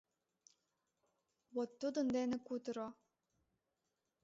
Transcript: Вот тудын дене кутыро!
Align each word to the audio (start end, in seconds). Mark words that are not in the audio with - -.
Вот 1.55 1.69
тудын 1.81 2.07
дене 2.15 2.37
кутыро! 2.47 2.87